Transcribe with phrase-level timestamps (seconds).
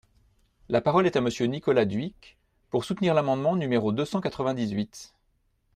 [0.67, 2.35] La parole est à Monsieur Nicolas Dhuicq,
[2.71, 5.13] pour soutenir l’amendement numéro deux cent quatre-vingt-dix-huit.